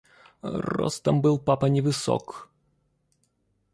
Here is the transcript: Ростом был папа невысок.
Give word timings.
Ростом 0.41 1.21
был 1.21 1.37
папа 1.37 1.67
невысок. 1.67 2.49